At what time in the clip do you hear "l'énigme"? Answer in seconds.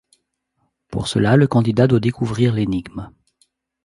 2.55-3.11